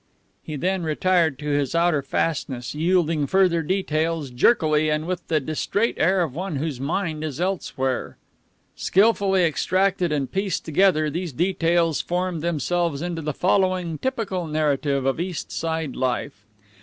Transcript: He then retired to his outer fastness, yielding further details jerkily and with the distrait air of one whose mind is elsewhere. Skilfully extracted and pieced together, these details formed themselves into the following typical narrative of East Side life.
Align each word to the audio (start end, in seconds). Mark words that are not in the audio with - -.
He 0.41 0.55
then 0.55 0.81
retired 0.81 1.37
to 1.37 1.45
his 1.49 1.75
outer 1.75 2.01
fastness, 2.01 2.73
yielding 2.73 3.27
further 3.27 3.61
details 3.61 4.31
jerkily 4.31 4.89
and 4.89 5.05
with 5.05 5.27
the 5.27 5.39
distrait 5.39 5.93
air 5.99 6.23
of 6.23 6.33
one 6.33 6.55
whose 6.55 6.79
mind 6.81 7.23
is 7.23 7.39
elsewhere. 7.39 8.17
Skilfully 8.75 9.43
extracted 9.43 10.11
and 10.11 10.31
pieced 10.31 10.65
together, 10.65 11.11
these 11.11 11.33
details 11.33 12.01
formed 12.01 12.41
themselves 12.41 13.03
into 13.03 13.21
the 13.21 13.31
following 13.31 13.99
typical 13.99 14.47
narrative 14.47 15.05
of 15.05 15.19
East 15.19 15.51
Side 15.51 15.95
life. 15.95 16.47